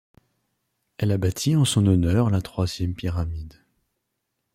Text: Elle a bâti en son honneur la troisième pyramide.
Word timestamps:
Elle 0.97 1.11
a 1.11 1.19
bâti 1.19 1.55
en 1.55 1.63
son 1.63 1.85
honneur 1.85 2.31
la 2.31 2.41
troisième 2.41 2.95
pyramide. 2.95 3.53